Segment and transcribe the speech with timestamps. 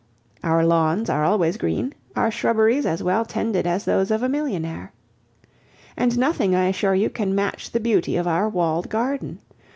[0.43, 4.93] Our lawns are always green, our shrubberies as well tended as those of a millionaire.
[5.95, 9.41] And nothing I assure you, can match the beauty of our walled garden.